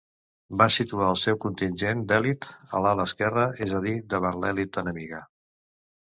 [0.59, 5.21] Va situar el seu contingent d'elit a l'ala esquerra, és a dir, davant l'elit enemiga.